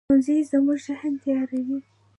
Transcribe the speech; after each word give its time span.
ښوونځی 0.09 0.35
زموږ 0.49 0.79
ذهن 0.87 1.13
تیاروي 1.23 1.77